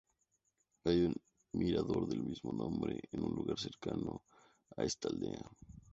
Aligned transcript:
Hay 0.85 1.03
un 1.05 1.15
mirador 1.53 2.07
del 2.07 2.23
mismo 2.23 2.51
nombre 2.53 2.99
en 3.11 3.23
un 3.23 3.35
lugar 3.35 3.59
cercano 3.59 4.23
a 4.75 4.83
esta 4.83 5.09
aldea. 5.09 5.47